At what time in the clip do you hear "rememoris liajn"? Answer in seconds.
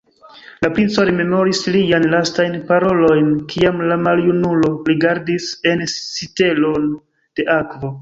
1.09-2.07